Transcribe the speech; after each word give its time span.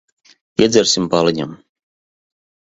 Iedzersim 0.67 1.05
pa 1.13 1.21
aliņam. 1.21 1.55